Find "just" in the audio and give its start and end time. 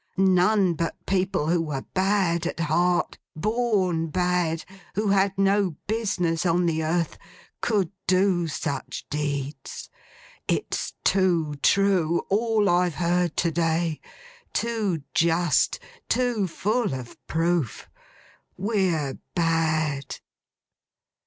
15.13-15.79